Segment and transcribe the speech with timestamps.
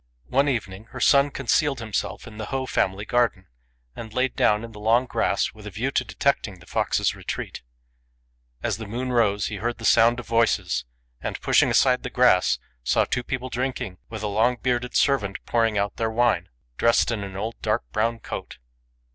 [0.29, 3.45] One evening her son concealed himself in the Ho family garden,
[3.95, 7.61] and lay down in the long grass with a view to detecting the fox's retreat.
[8.63, 10.85] As the moon rose he heard the sound of voices,
[11.21, 15.77] and, pushing aside the grass, saw two people drinking, with a long bearded servant pouring
[15.77, 18.57] out their wine, 88 STRANGE STORIES dressed in an old dark brown coat.